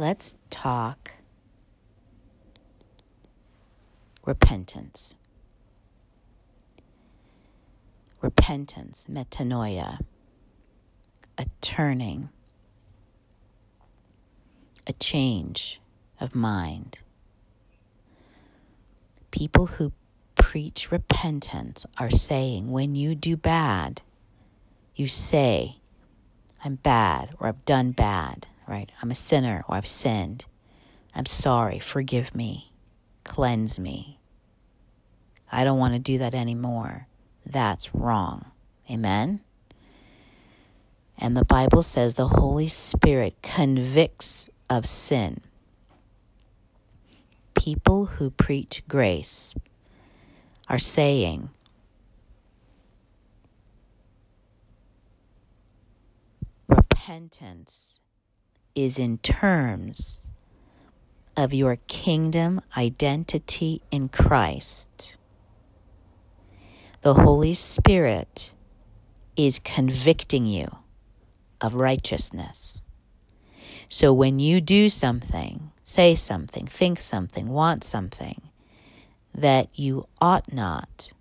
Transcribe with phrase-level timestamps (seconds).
[0.00, 1.12] let's talk
[4.24, 5.14] repentance.
[8.22, 9.98] Repentance, metanoia,
[11.36, 12.30] a turning,
[14.86, 15.82] a change
[16.18, 16.96] of mind.
[19.30, 19.92] People who
[20.34, 24.00] preach repentance are saying when you do bad,
[24.96, 25.76] you say,
[26.64, 28.90] I'm bad or I've done bad, right?
[29.02, 30.46] I'm a sinner or I've sinned.
[31.12, 32.72] I'm sorry, forgive me,
[33.24, 34.20] cleanse me.
[35.50, 37.08] I don't want to do that anymore.
[37.44, 38.52] That's wrong.
[38.88, 39.40] Amen?
[41.18, 45.40] And the Bible says the Holy Spirit convicts of sin.
[47.54, 49.54] People who preach grace
[50.68, 51.50] are saying,
[56.68, 57.98] repentance
[58.74, 60.30] is in terms
[61.36, 65.16] of your kingdom identity in Christ.
[67.02, 68.52] The Holy Spirit
[69.36, 70.68] is convicting you
[71.60, 72.82] of righteousness.
[73.88, 78.42] So when you do something, say something, think something, want something,
[79.34, 81.12] that you ought not.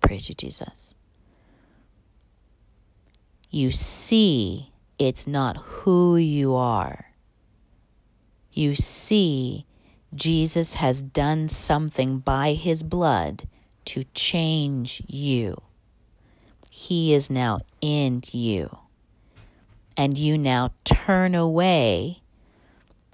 [0.00, 0.94] Praise you, Jesus.
[3.50, 4.71] You see
[5.06, 7.06] it's not who you are.
[8.52, 9.64] You see
[10.14, 13.48] Jesus has done something by his blood
[13.86, 15.62] to change you.
[16.68, 18.78] He is now in you.
[19.96, 22.22] And you now turn away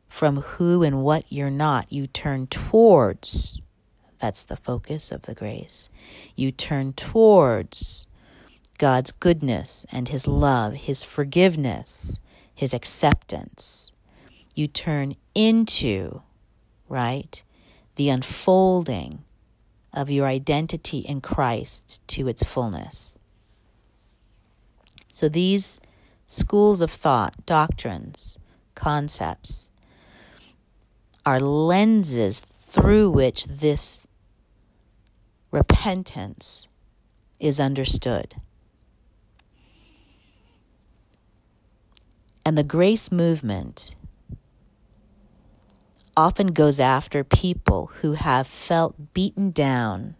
[0.08, 1.92] from who and what you're not.
[1.92, 3.62] You turn towards,
[4.18, 5.88] that's the focus of the grace.
[6.34, 8.07] You turn towards
[8.78, 12.18] God's goodness and His love, His forgiveness,
[12.54, 13.92] His acceptance.
[14.54, 16.22] You turn into,
[16.88, 17.42] right,
[17.96, 19.24] the unfolding
[19.92, 23.16] of your identity in Christ to its fullness.
[25.10, 25.80] So these
[26.28, 28.38] schools of thought, doctrines,
[28.76, 29.72] concepts,
[31.26, 34.06] are lenses through which this
[35.50, 36.68] repentance
[37.40, 38.36] is understood.
[42.48, 43.94] And the grace movement
[46.16, 50.14] often goes after people who have felt beaten down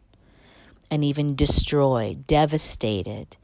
[0.91, 3.39] and even destroyed, devastated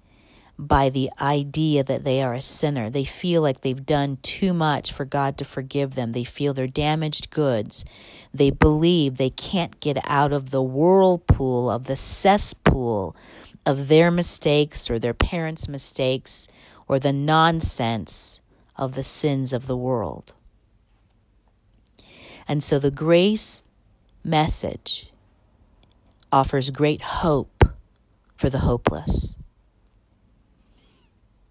[0.58, 2.90] by the idea that they are a sinner.
[2.90, 6.12] They feel like they've done too much for God to forgive them.
[6.12, 7.86] They feel they're damaged goods.
[8.34, 13.16] They believe they can't get out of the whirlpool, of the cesspool
[13.64, 16.48] of their mistakes or their parents' mistakes
[16.86, 18.42] or the nonsense
[18.76, 20.34] of the sins of the world.
[22.46, 23.64] And so the grace
[24.22, 25.10] message
[26.32, 27.72] offers great hope
[28.36, 29.36] for the hopeless.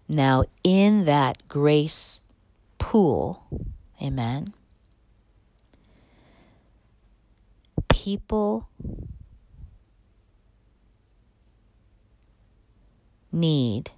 [0.08, 2.24] Now, in that grace
[2.78, 3.42] pool,
[4.02, 4.52] amen,
[7.88, 8.68] people
[13.32, 13.90] need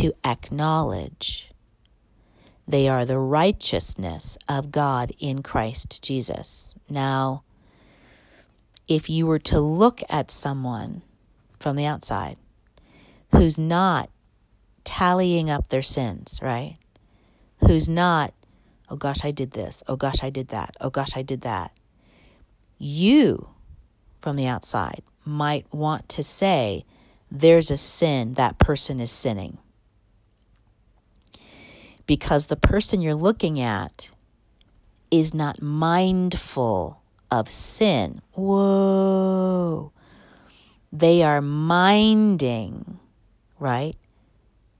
[0.00, 1.50] to acknowledge
[2.66, 6.74] they are the righteousness of God in Christ Jesus.
[6.88, 7.42] Now,
[8.88, 11.02] if you were to look at someone
[11.58, 12.36] from the outside
[13.32, 14.08] who's not
[14.84, 16.78] tallying up their sins, right?
[17.58, 18.32] Who's not,
[18.88, 19.82] oh gosh, I did this.
[19.86, 20.74] Oh gosh, I did that.
[20.80, 21.72] Oh gosh, I did that.
[22.78, 23.50] You,
[24.20, 26.84] from the outside, might want to say,
[27.30, 29.58] there's a sin, that person is sinning.
[32.10, 34.10] Because the person you're looking at
[35.12, 37.00] is not mindful
[37.30, 38.20] of sin.
[38.34, 39.92] Whoa.
[40.92, 42.98] They are minding
[43.60, 43.94] right?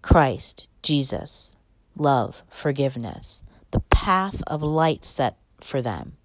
[0.03, 1.55] Christ, Jesus,
[1.95, 6.17] love, forgiveness, the path of light set for them.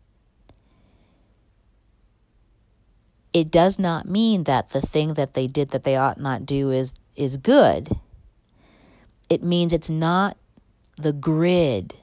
[3.34, 6.72] It does not mean that the thing that they did that they ought not do
[6.72, 8.00] is, is good.
[9.30, 10.38] It means it's not
[10.96, 11.96] the grid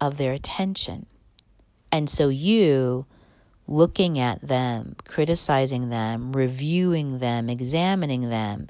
[0.00, 1.06] of their attention.
[1.90, 3.06] And so you
[3.66, 8.68] looking at them, criticizing them, reviewing them, examining them,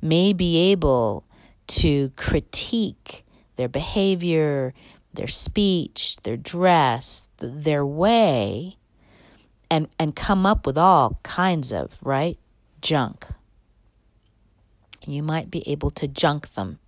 [0.00, 1.24] may be able
[1.68, 3.24] to critique
[3.56, 4.74] their behavior,
[5.14, 8.76] their speech, their dress, their way,
[9.70, 12.38] and, and come up with all kinds of, right,
[12.80, 13.26] junk.
[15.06, 16.78] You might be able to junk them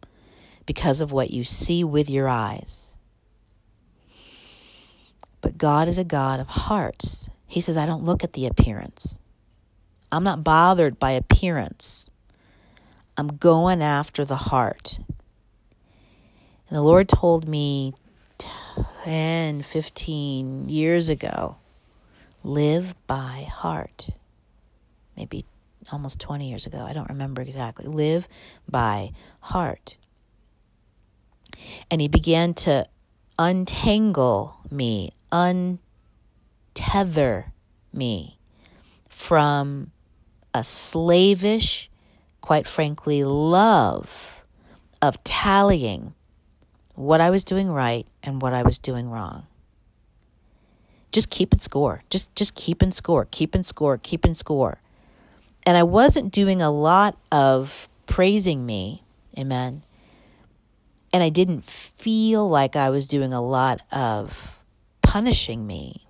[0.67, 2.93] because of what you see with your eyes.
[5.41, 7.29] But God is a God of hearts.
[7.47, 9.19] He says, I don't look at the appearance.
[10.11, 12.11] I'm not bothered by appearance.
[13.17, 14.99] I'm going after the heart.
[16.69, 17.95] And the Lord told me
[19.05, 21.57] 10, 15 years ago
[22.43, 24.09] live by heart.
[25.17, 25.45] Maybe
[25.93, 26.79] almost 20 years ago.
[26.79, 27.87] I don't remember exactly.
[27.87, 28.29] Live
[28.69, 29.97] by heart.
[31.91, 32.87] And He began to
[33.39, 35.79] untangle me, untether
[37.93, 38.39] me
[39.09, 39.91] from
[40.53, 41.91] a slavish,
[42.41, 44.45] quite frankly, love
[45.03, 46.15] of tallying
[46.95, 49.47] what I was doing right and what I was doing wrong.
[51.13, 52.03] Just keeping score.
[52.11, 54.81] Just just keeping score, keeping score, keeping score.
[55.67, 59.03] And I wasn't doing a lot of praising me.
[59.39, 59.83] Amen
[61.15, 64.59] and I didn't feel like I was doing a lot of
[65.01, 66.09] punishing me.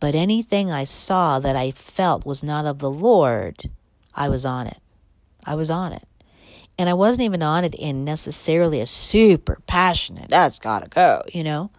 [0.00, 3.68] But anything I saw that I felt was not of the Lord,
[4.14, 4.78] I was on it.
[5.44, 6.08] I was on it.
[6.78, 11.44] And I wasn't even on it in necessarily a super passionate, that's gotta go, you
[11.44, 11.70] know?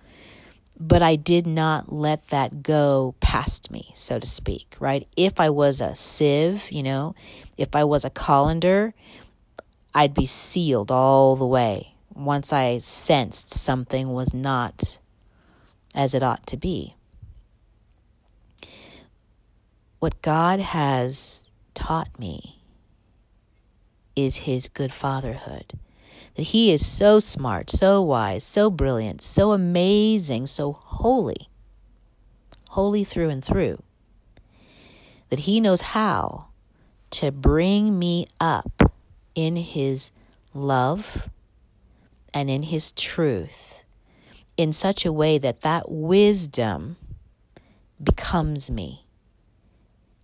[0.80, 5.08] But I did not let that go past me, so to speak, right?
[5.18, 7.16] If I was a sieve, you know,
[7.58, 8.94] if I was a colander,
[9.94, 15.00] I'd be sealed all the way once I sensed something was not
[15.96, 16.96] as it ought to be.
[20.00, 22.62] What God has taught me
[24.16, 25.74] is His good fatherhood.
[26.36, 31.50] That He is so smart, so wise, so brilliant, so amazing, so holy,
[32.70, 33.82] holy through and through.
[35.30, 36.48] That He knows how
[37.12, 38.79] to bring me up
[39.40, 40.12] in His
[40.54, 41.30] love
[42.34, 43.82] and in His truth
[44.58, 46.98] in such a way that that wisdom
[48.04, 49.06] becomes me.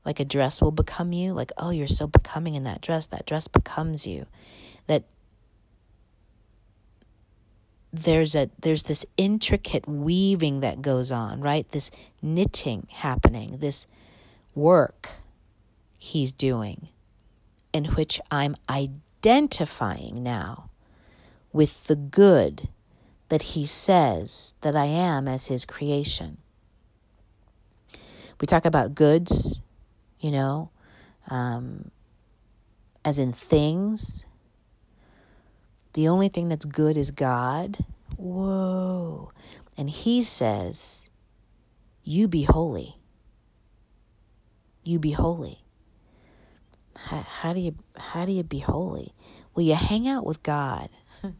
[0.03, 3.25] Like a dress will become you, like, oh, you're so becoming in that dress, that
[3.25, 4.25] dress becomes you.
[4.87, 5.05] That
[7.93, 11.71] there's a there's this intricate weaving that goes on, right?
[11.71, 11.89] This
[12.21, 13.87] knitting happening, this
[14.53, 15.11] work
[15.97, 16.89] he's doing
[17.73, 20.69] in which I'm identifying now
[21.51, 22.69] with the good
[23.29, 26.37] that he says that I am as his creation.
[28.39, 29.61] We talk about goods,
[30.19, 30.69] you know,
[31.29, 31.89] um,
[33.03, 34.25] as in things.
[35.93, 37.83] The only thing that's good is God.
[38.17, 39.31] Whoa.
[39.75, 41.09] And he says,
[42.03, 42.97] You be holy.
[44.83, 45.65] You be holy.
[46.95, 49.14] How, how do you how do you be holy?
[49.55, 50.89] Well, you hang out with God,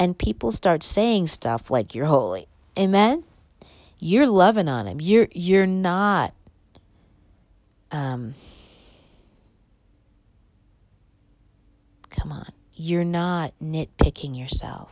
[0.00, 3.24] and people start saying stuff like "You're holy," Amen.
[4.00, 5.00] You're loving on him.
[5.00, 6.34] You're you're not.
[7.92, 8.34] Um.
[12.10, 14.90] Come on, you're not nitpicking yourself.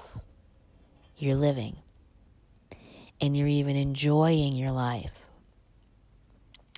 [1.16, 1.76] You're living,
[3.20, 5.12] and you're even enjoying your life,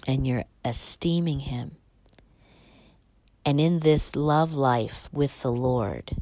[0.06, 1.76] and you're esteeming Him
[3.44, 6.16] and in this love life with the Lord,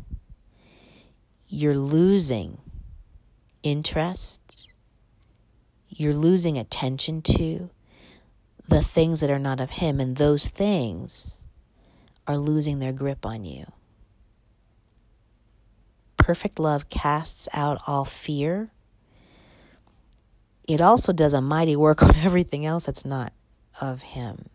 [1.48, 2.58] you're losing
[3.62, 4.72] interest,
[5.88, 7.70] you're losing attention to
[8.66, 11.44] the things that are not of Him, and those things
[12.26, 13.66] are losing their grip on you.
[16.16, 18.70] Perfect love casts out all fear.
[20.66, 23.32] It also does a mighty work on everything else that's not
[23.80, 24.46] of Him.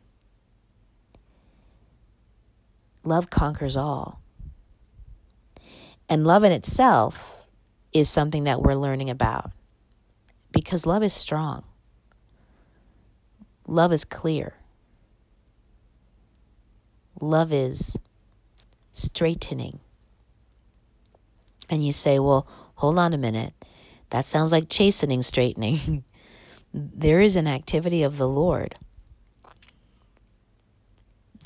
[3.08, 4.22] Love conquers all.
[6.10, 7.36] And love in itself
[7.94, 9.52] is something that we're learning about
[10.52, 11.64] because love is strong,
[13.68, 14.56] love is clear,
[17.20, 17.98] love is
[18.94, 19.80] straightening.
[21.70, 23.54] And you say, well, hold on a minute.
[24.12, 26.06] That sounds like chastening, straightening.
[26.74, 28.76] there is an activity of the Lord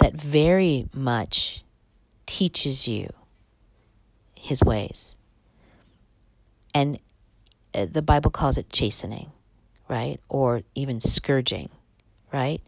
[0.01, 1.63] that very much
[2.25, 3.07] teaches you
[4.35, 5.15] his ways.
[6.73, 6.97] And
[7.75, 9.31] uh, the Bible calls it chastening,
[9.87, 10.19] right?
[10.27, 11.69] Or even scourging,
[12.33, 12.61] right?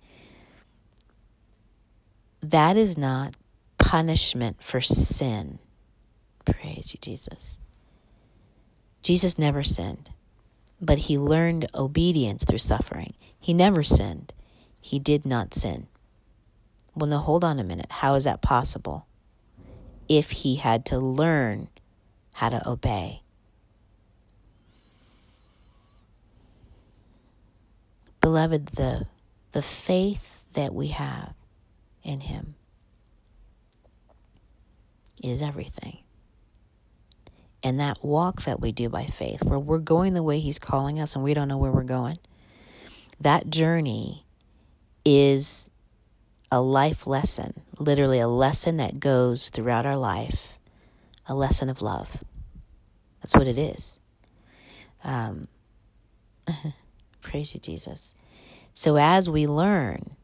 [2.41, 3.33] That is not
[3.79, 5.57] punishment for sin.
[6.45, 7.57] Praise you, Jesus.
[9.01, 10.11] Jesus never sinned,
[10.79, 13.15] but he learned obedience through suffering.
[13.39, 14.33] He never sinned.
[14.79, 15.87] He did not sin.
[16.95, 17.87] Well, no, hold on a minute.
[17.89, 19.07] How is that possible?
[20.07, 21.69] If he had to learn
[22.33, 23.21] how to obey.
[28.21, 29.07] Beloved, the,
[29.51, 31.33] the faith that we have
[32.03, 32.55] in Him
[35.21, 35.99] is everything.
[37.63, 40.99] And that walk that we do by faith, where we're going the way He's calling
[40.99, 42.17] us and we don't know where we're going,
[43.19, 44.25] that journey
[45.05, 45.69] is
[46.53, 50.59] a life lesson, literally a lesson that goes throughout our life,
[51.25, 52.23] a lesson of love.
[53.19, 53.97] That's what it is.
[55.03, 55.47] Um,
[57.23, 58.13] praise you, Jesus.
[58.71, 60.15] So as we learn,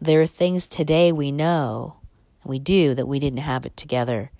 [0.00, 1.96] there are things today we know,
[2.42, 4.30] and we do, that we didn't have it together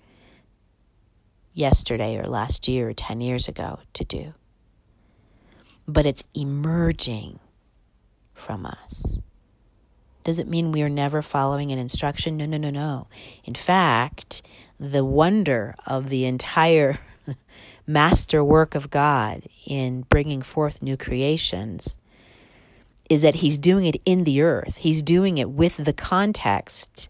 [1.53, 4.33] yesterday or last year or 10 years ago to do.
[5.87, 7.39] But it's emerging
[8.33, 9.19] from us.
[10.23, 12.37] Does it mean we are never following an instruction?
[12.37, 13.07] No, no, no, no.
[13.43, 14.43] In fact,
[14.79, 16.99] the wonder of the entire
[17.87, 21.97] master work of God in bringing forth new creations
[23.09, 24.77] is that He's doing it in the earth.
[24.77, 27.09] He's doing it with the context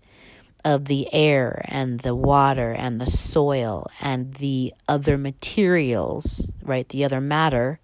[0.63, 6.87] of the air and the water and the soil and the other materials, right?
[6.89, 7.79] The other matter,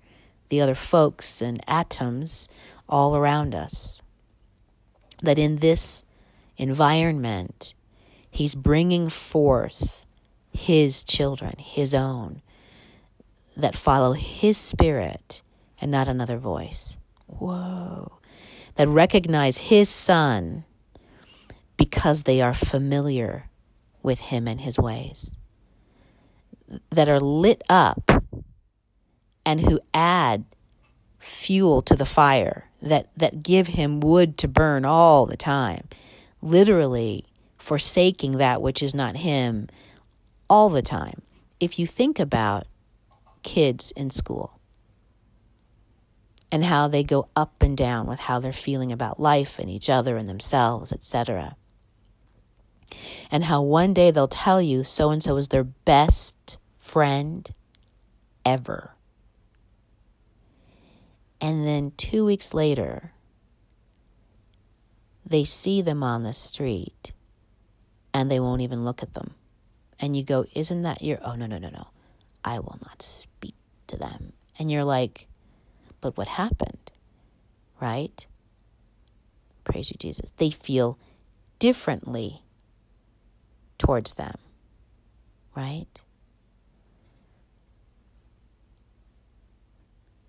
[0.50, 2.48] the other folks and atoms
[2.88, 4.01] all around us
[5.21, 6.05] that in this
[6.57, 7.74] environment,
[8.29, 10.05] He's bringing forth
[10.51, 12.41] His children, His own,
[13.55, 15.41] that follow His Spirit
[15.81, 16.97] and not another voice.
[17.25, 18.19] Whoa.
[18.75, 20.65] That recognize His Son
[21.77, 23.50] because they are familiar
[24.03, 25.36] with Him and His ways.
[26.91, 28.24] That are lit up
[29.45, 30.45] and who add
[31.27, 35.88] fuel to the fire that, that give him wood to burn all the time,
[36.41, 37.25] literally
[37.57, 39.67] forsaking that which is not him
[40.50, 41.22] all the time.
[41.60, 42.65] If you think about
[43.43, 44.60] kids in school
[46.51, 49.89] and how they go up and down with how they're feeling about life and each
[49.89, 51.57] other and themselves, etc.
[53.29, 57.50] And how one day they'll tell you so and so is their best friend
[58.46, 58.97] ever.
[61.39, 63.12] And then two weeks later,
[65.25, 67.13] they see them on the street
[68.13, 69.36] and they won't even look at them.
[70.00, 71.20] And you go, Isn't that your.
[71.24, 71.88] Oh, no, no, no, no.
[72.44, 73.56] I will not speak
[73.88, 74.34] to them.
[74.58, 75.27] And you're like,
[76.01, 76.91] But what happened?
[77.79, 78.25] Right?
[79.63, 80.32] Praise you, Jesus.
[80.38, 80.98] They feel
[81.60, 82.44] differently
[83.77, 84.38] towards them.
[85.56, 86.01] Right?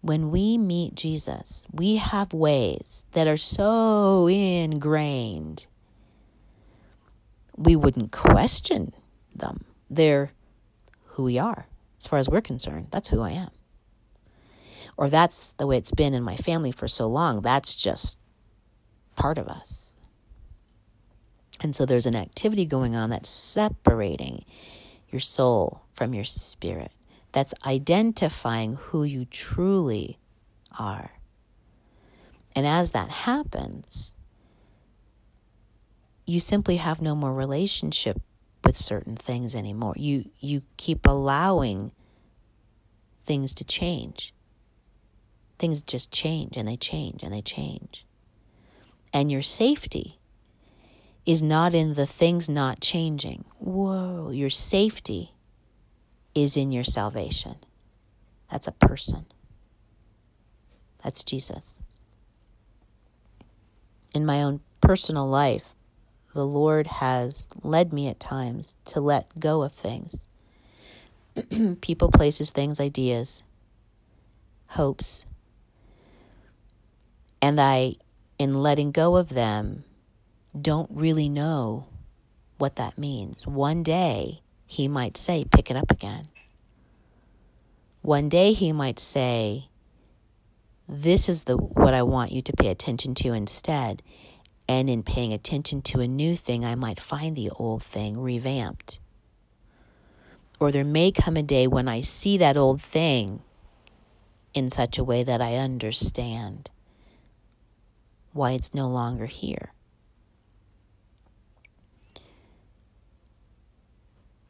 [0.08, 5.66] When we meet Jesus, we have ways that are so ingrained,
[7.58, 8.94] we wouldn't question
[9.34, 9.66] them.
[9.90, 10.30] They're
[11.08, 11.66] who we are.
[11.98, 13.50] As far as we're concerned, that's who I am.
[14.96, 17.42] Or that's the way it's been in my family for so long.
[17.42, 18.18] That's just
[19.14, 19.92] part of us.
[21.60, 24.46] And so there's an activity going on that's separating
[25.10, 26.92] your soul from your spirit
[27.32, 30.18] that's identifying who you truly
[30.78, 31.12] are.
[32.54, 34.18] And as that happens,
[36.26, 38.20] you simply have no more relationship
[38.64, 39.94] with certain things anymore.
[39.96, 41.92] You you keep allowing
[43.24, 44.34] things to change.
[45.58, 48.06] Things just change and they change and they change.
[49.12, 50.18] And your safety
[51.24, 53.44] is not in the things not changing.
[53.58, 55.34] Whoa, your safety
[56.42, 57.56] is in your salvation.
[58.50, 59.26] That's a person.
[61.02, 61.80] That's Jesus.
[64.14, 65.64] In my own personal life,
[66.34, 70.26] the Lord has led me at times to let go of things
[71.80, 73.42] people, places, things, ideas,
[74.68, 75.24] hopes.
[77.40, 77.94] And I,
[78.38, 79.84] in letting go of them,
[80.60, 81.86] don't really know
[82.58, 83.46] what that means.
[83.46, 86.28] One day, he might say, pick it up again.
[88.02, 89.70] One day he might say,
[90.86, 94.02] this is the what I want you to pay attention to instead.
[94.68, 99.00] And in paying attention to a new thing, I might find the old thing revamped.
[100.60, 103.42] Or there may come a day when I see that old thing
[104.52, 106.68] in such a way that I understand
[108.34, 109.72] why it's no longer here.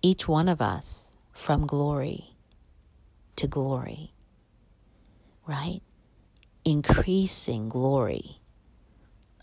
[0.02, 2.36] Each one of us from glory
[3.36, 4.12] to glory,
[5.46, 5.80] right?
[6.64, 8.40] Increasing glory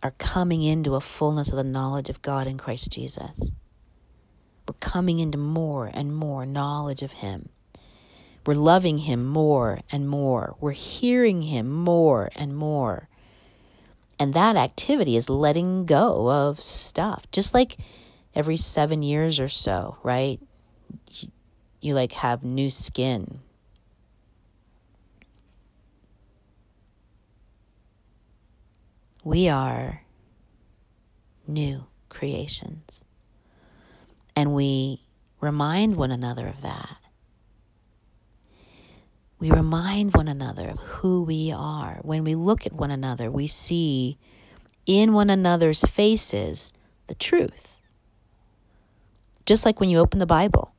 [0.04, 3.52] are coming into a fullness of the knowledge of God in Christ Jesus.
[4.68, 7.50] We're coming into more and more knowledge of Him.
[8.46, 10.56] We're loving Him more and more.
[10.60, 13.10] We're hearing Him more and more.
[14.20, 17.26] And that activity is letting go of stuff.
[17.32, 17.78] Just like
[18.36, 20.40] every seven years or so, right?
[21.86, 23.42] You, like have new skin.
[29.24, 30.02] We are
[31.46, 33.04] new creations.
[34.36, 35.04] And we
[35.40, 36.98] remind one another of that.
[39.38, 42.00] We remind one another of who we are.
[42.02, 44.18] When we look at one another, we see
[44.88, 46.74] in one another's faces
[47.06, 47.78] the truth.
[49.46, 50.75] Just like when you open the Bible,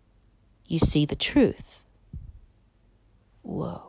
[0.68, 1.82] you see the truth.
[3.42, 3.82] Whoa.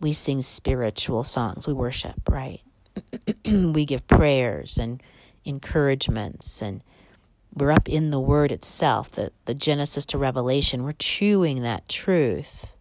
[0.00, 2.60] We sing spiritual songs, we worship, right?
[3.46, 5.02] we give prayers and
[5.44, 6.82] encouragements and
[7.54, 10.84] we're up in the word itself, the, the Genesis to Revelation.
[10.84, 12.72] We're chewing that truth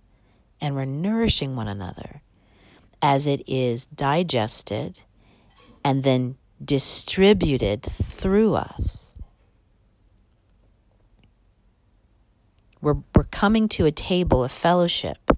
[0.61, 2.21] and we're nourishing one another
[3.01, 5.01] as it is digested
[5.83, 9.06] and then distributed through us.
[12.81, 15.31] We're, we're coming to a table of fellowship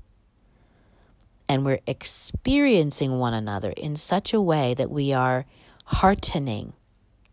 [1.50, 5.46] and we're experiencing one another in such a way that we are
[5.86, 6.74] heartening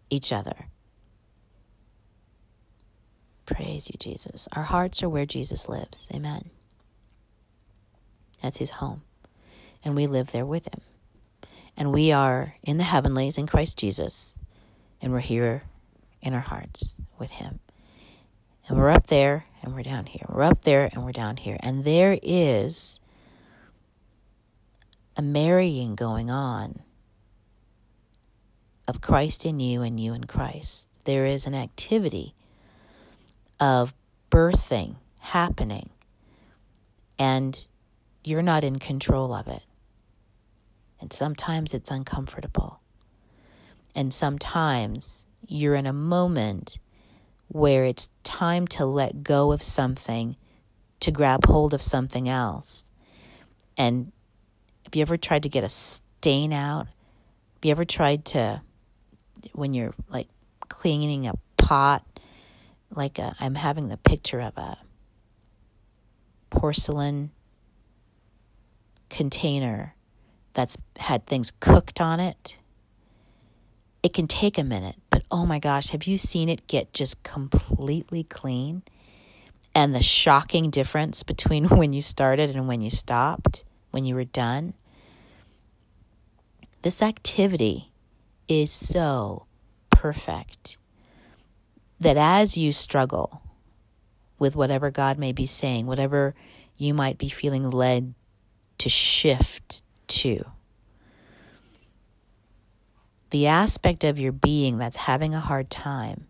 [0.08, 0.68] each other.
[3.44, 4.48] Praise you, Jesus.
[4.54, 6.08] Our hearts are where Jesus lives.
[6.12, 6.50] Amen.
[8.42, 9.02] That's his home.
[9.84, 10.80] And we live there with him.
[11.76, 14.38] And we are in the heavenlies in Christ Jesus.
[15.02, 15.64] And we're here
[16.22, 17.60] in our hearts with him.
[18.68, 20.26] And we're up there and we're down here.
[20.28, 21.56] We're up there and we're down here.
[21.60, 23.00] And there is
[25.16, 26.80] a marrying going on
[28.88, 30.88] of Christ in you and you in Christ.
[31.04, 32.34] There is an activity
[33.60, 33.94] of
[34.30, 35.90] birthing happening,
[37.18, 37.68] and
[38.22, 39.64] you're not in control of it.
[41.00, 42.80] And sometimes it's uncomfortable.
[43.94, 46.78] And sometimes you're in a moment
[47.48, 50.36] where it's time to let go of something
[51.00, 52.88] to grab hold of something else.
[53.76, 54.12] And
[54.84, 56.86] have you ever tried to get a stain out?
[56.86, 58.62] Have you ever tried to,
[59.52, 60.28] when you're like
[60.68, 62.04] cleaning a pot,
[62.94, 64.78] like uh, i am having the picture of a
[66.50, 67.30] porcelain
[69.10, 69.94] container
[70.54, 72.56] that's had things cooked on it.
[74.06, 77.24] It can take a minute, but oh my gosh, have you seen it get just
[77.24, 78.84] completely clean?
[79.74, 83.64] And the shocking difference between when you started and when you stopped?
[83.96, 84.74] when you were done.
[86.82, 87.92] This activity
[88.46, 89.46] is so
[89.88, 90.76] perfect
[91.98, 93.40] that as you struggle
[94.38, 96.34] with whatever God may be saying, whatever
[96.76, 98.12] you might be feeling led
[98.76, 100.44] to shift to,
[103.30, 106.26] the aspect of your being that's having a hard time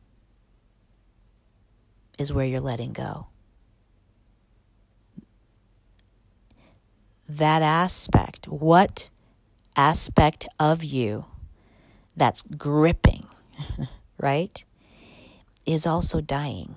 [2.18, 3.28] is where you're letting go.
[7.28, 9.10] that aspect, what
[9.74, 11.24] aspect of you
[12.16, 13.26] that's gripping,
[14.18, 14.64] right,
[15.64, 16.76] is also dying.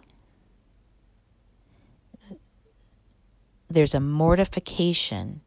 [3.70, 5.42] There's a mortification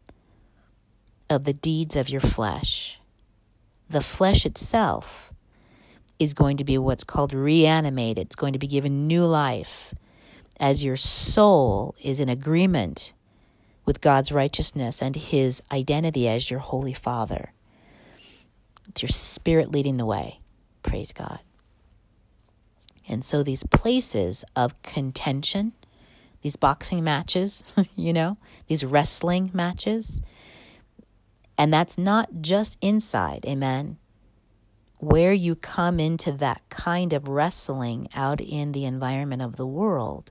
[1.29, 3.01] of the deeds of your flesh.
[3.93, 5.35] The flesh itself
[6.19, 9.93] is going to be what's called reanimated, it's going to be given new life
[10.59, 13.13] as your soul is in agreement
[13.85, 17.53] with God's righteousness and His identity as your Holy Father.
[18.89, 20.41] It's your spirit leading the way.
[20.83, 21.41] Praise God.
[23.07, 25.75] And so these places of contention,
[26.41, 30.23] these boxing matches, you know, these wrestling matches,
[31.59, 33.99] and that's not just inside, amen.
[34.99, 40.31] Where you come into that kind of wrestling out in the environment of the world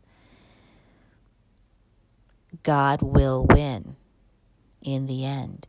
[2.63, 3.95] God will win
[4.81, 5.67] in the end.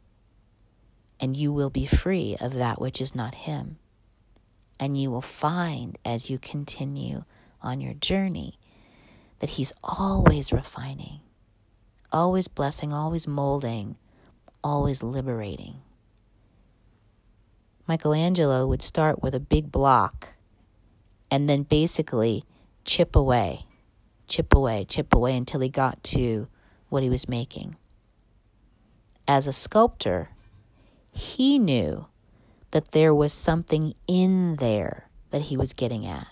[1.20, 3.78] And you will be free of that which is not Him.
[4.80, 7.24] And you will find as you continue
[7.62, 8.58] on your journey
[9.38, 11.20] that He's always refining,
[12.10, 13.96] always blessing, always molding,
[14.62, 15.80] always liberating.
[17.86, 20.34] Michelangelo would start with a big block
[21.30, 22.44] and then basically
[22.84, 23.66] chip away,
[24.28, 26.48] chip away, chip away until he got to
[26.88, 27.76] what he was making.
[29.26, 30.30] As a sculptor,
[31.10, 32.06] he knew
[32.70, 36.28] that there was something in there that he was getting at.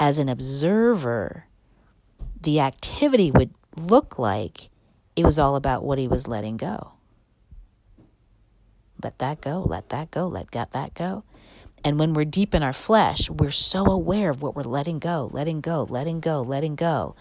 [0.00, 1.44] as an observer,
[2.40, 4.70] the activity would look like
[5.14, 6.92] it was all about what he was letting go.
[9.02, 11.24] Let that go, let that go, let that go.
[11.82, 15.30] And when we're deep in our flesh, we're so aware of what we're letting go,
[15.32, 17.14] letting go, letting go, letting go.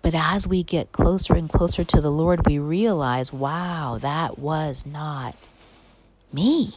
[0.00, 4.84] But as we get closer and closer to the Lord, we realize, wow, that was
[4.84, 5.34] not
[6.30, 6.74] me.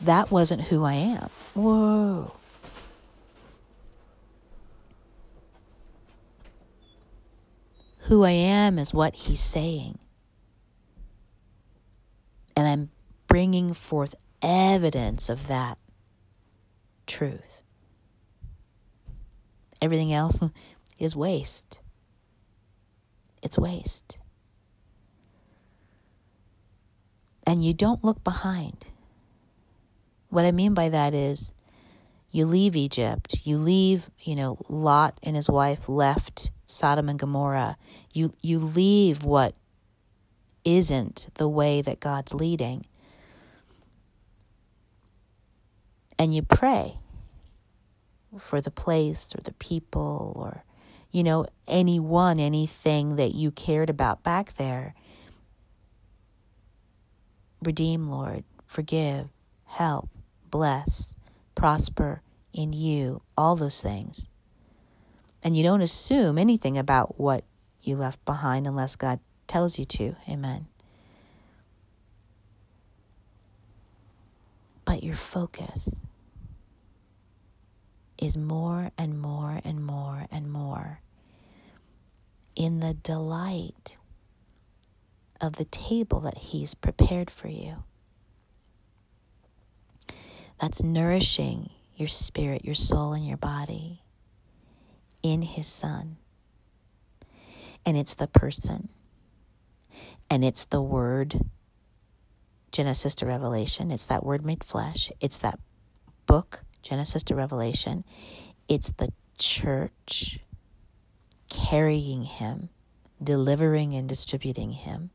[0.00, 1.28] That wasn't who I am.
[1.54, 2.39] Whoa.
[8.10, 9.96] Who I am is what he's saying.
[12.56, 12.90] And I'm
[13.28, 15.78] bringing forth evidence of that
[17.06, 17.62] truth.
[19.80, 20.40] Everything else
[20.98, 21.78] is waste.
[23.44, 24.18] It's waste.
[27.46, 28.88] And you don't look behind.
[30.30, 31.52] What I mean by that is
[32.32, 37.76] you leave Egypt, you leave, you know, Lot and his wife left Sodom and Gomorrah.
[38.12, 39.54] You you leave what
[40.64, 42.86] isn't the way that God's leading.
[46.18, 46.98] And you pray
[48.38, 50.64] for the place or the people or
[51.10, 54.94] you know anyone anything that you cared about back there.
[57.62, 59.28] Redeem, Lord, forgive,
[59.64, 60.08] help
[60.50, 61.14] bless,
[61.54, 64.28] prosper in you, all those things.
[65.42, 67.44] And you don't assume anything about what
[67.80, 70.16] you left behind unless God tells you to.
[70.28, 70.66] Amen.
[74.84, 76.00] But your focus
[78.18, 81.00] is more and more and more and more
[82.54, 83.96] in the delight
[85.40, 87.84] of the table that He's prepared for you
[90.60, 93.99] that's nourishing your spirit, your soul, and your body
[95.22, 96.16] in His Son.
[97.86, 98.90] And it's the person,
[100.28, 101.40] and it's the Word,
[102.72, 103.90] Genesis to Revelation.
[103.90, 105.10] It's that Word made flesh.
[105.20, 105.58] It's that
[106.26, 108.04] book, Genesis to Revelation.
[108.68, 110.40] It's the church
[111.48, 112.68] carrying Him,
[113.22, 115.10] delivering and distributing Him.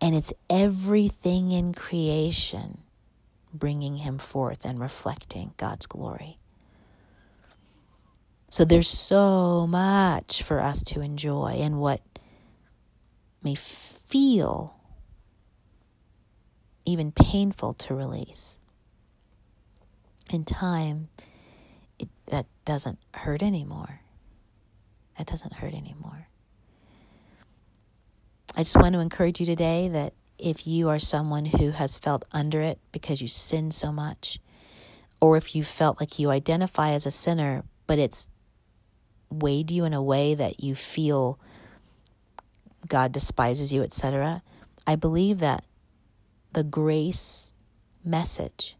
[0.00, 2.78] And it's everything in creation
[3.58, 6.38] bringing him forth and reflecting God's glory.
[8.48, 12.00] So there's so much for us to enjoy, and what
[13.42, 14.76] may feel
[16.84, 18.58] even painful to release.
[20.30, 21.08] In time,
[21.98, 24.00] it, that doesn't hurt anymore.
[25.18, 26.28] That doesn't hurt anymore.
[28.56, 32.24] I just want to encourage you today that if you are someone who has felt
[32.32, 34.38] under it because you sin so much,
[35.20, 38.28] or if you felt like you identify as a sinner, but it's
[39.30, 41.38] weighed you in a way that you feel
[42.88, 44.42] God despises you, etc.,
[44.86, 45.64] I believe that
[46.52, 47.52] the grace
[48.04, 48.76] message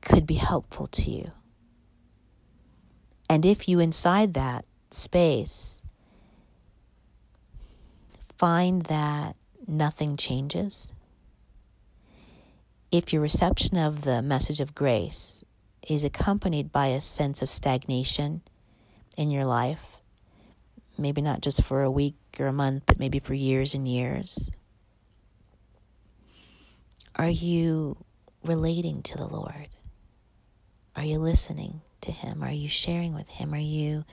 [0.00, 1.32] could be helpful to you.
[3.28, 5.82] And if you, inside that space,
[8.38, 9.36] find that
[9.66, 10.94] nothing changes,
[12.90, 15.44] if your reception of the message of grace
[15.86, 18.40] is accompanied by a sense of stagnation
[19.18, 19.98] in your life,
[20.96, 24.50] maybe not just for a week or a month, but maybe for years and years,
[27.16, 28.02] are you
[28.42, 29.68] relating to the Lord?
[30.96, 32.42] Are you listening to Him?
[32.42, 33.52] Are you sharing with Him?
[33.52, 34.06] Are you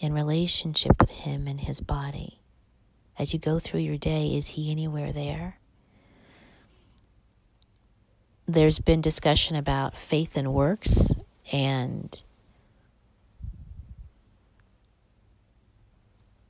[0.00, 2.38] in relationship with Him and His body?
[3.18, 5.58] as you go through your day, is He anywhere there?
[8.46, 11.14] There's been discussion about faith and works,
[11.52, 12.22] and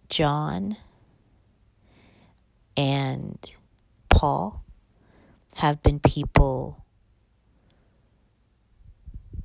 [0.08, 0.76] John
[2.76, 3.38] and
[4.08, 4.62] Paul
[5.56, 6.84] have been people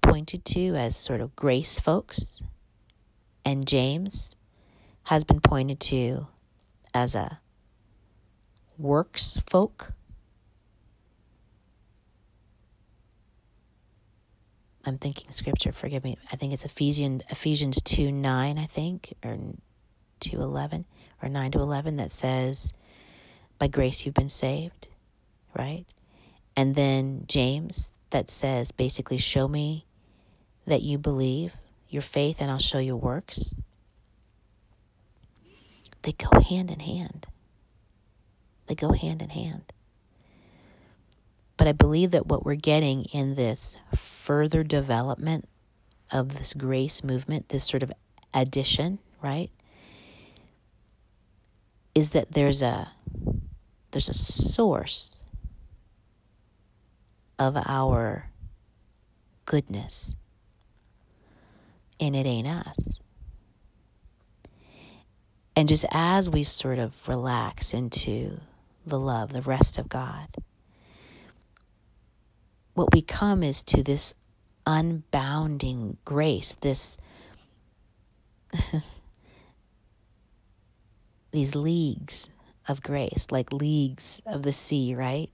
[0.02, 2.42] pointed to as sort of grace folks,
[3.46, 4.36] and James
[5.04, 6.28] has been pointed to
[6.94, 7.40] as a
[8.78, 9.94] works folk.
[14.86, 16.18] I'm thinking scripture, forgive me.
[16.32, 19.38] I think it's Ephesians Ephesians 2 9, I think, or
[20.20, 20.86] 2 11,
[21.22, 22.74] or 9 to 11, that says,
[23.58, 24.88] By grace you've been saved,
[25.58, 25.86] right?
[26.56, 29.86] And then James that says, basically, show me
[30.66, 31.56] that you believe
[31.88, 33.56] your faith and I'll show you works.
[36.02, 37.28] they go hand in hand.
[38.68, 39.74] They go hand in hand.
[41.58, 45.50] But I believe that what we're getting in this further development
[46.12, 47.92] of this grace movement, this sort of
[48.34, 49.52] addition, right?
[51.96, 52.92] Is that there's a
[53.92, 55.20] there's a source
[57.40, 58.30] of our
[59.46, 60.14] goodness.
[62.00, 63.02] And it ain't us.
[65.56, 68.40] And just as we sort of relax into
[68.86, 70.28] the love, the rest of God,
[72.74, 74.14] what we come is to this
[74.66, 76.98] unbounding grace, this
[81.32, 82.30] these leagues
[82.68, 85.30] of grace, like leagues of the sea, right?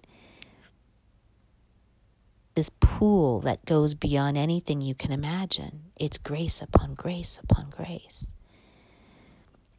[2.55, 5.91] This pool that goes beyond anything you can imagine.
[5.97, 8.27] It's grace upon grace upon grace.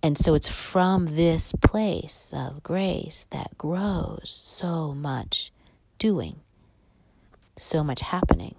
[0.02, 5.50] And so it's from this place of grace that grows so much
[5.98, 6.40] doing,
[7.56, 8.56] so much happening,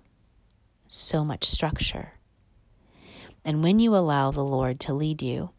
[0.88, 2.14] so much structure.
[3.46, 5.52] And when you allow the Lord to lead you,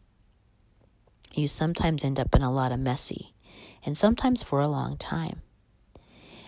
[1.33, 3.33] you sometimes end up in a lot of messy,
[3.85, 5.41] and sometimes for a long time.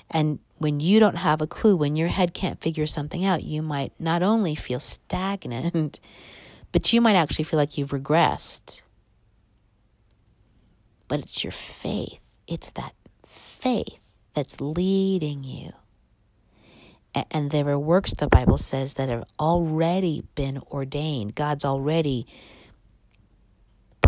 [0.09, 3.61] And when you don't have a clue, when your head can't figure something out, you
[3.61, 5.99] might not only feel stagnant,
[6.71, 8.81] but you might actually feel like you've regressed.
[11.07, 12.93] But it's your faith, it's that
[13.25, 13.99] faith
[14.33, 15.73] that's leading you.
[17.29, 21.35] And there are works, the Bible says, that have already been ordained.
[21.35, 22.25] God's already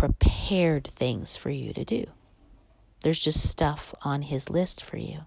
[0.08, 2.04] prepared things for you to do.
[3.02, 5.20] There's just stuff on his list for you.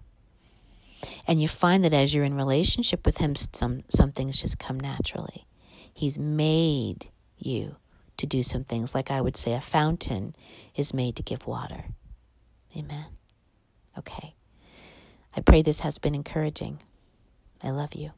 [1.26, 4.78] And you find that as you're in relationship with him, some, some things just come
[4.78, 5.46] naturally.
[5.92, 7.76] He's made you
[8.16, 10.34] to do some things, like I would say a fountain
[10.74, 11.84] is made to give water.
[12.76, 13.06] Amen.
[13.96, 14.34] Okay.
[15.36, 16.80] I pray this has been encouraging.
[17.62, 18.12] I love you.